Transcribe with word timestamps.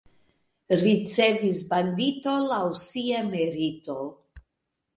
Ricevis 0.83 1.59
bandito 1.75 2.35
laŭ 2.47 2.63
sia 2.87 3.23
merito. 3.31 3.99